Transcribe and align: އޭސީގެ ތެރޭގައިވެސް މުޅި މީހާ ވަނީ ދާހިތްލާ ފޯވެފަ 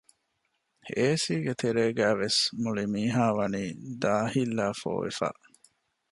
އޭސީގެ 0.97 1.53
ތެރޭގައިވެސް 1.61 2.39
މުޅި 2.61 2.85
މީހާ 2.93 3.25
ވަނީ 3.37 3.63
ދާހިތްލާ 4.01 4.67
ފޯވެފަ 4.81 5.29